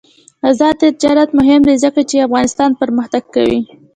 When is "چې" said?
2.09-2.25